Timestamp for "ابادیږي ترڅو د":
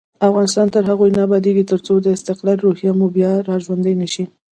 1.27-2.07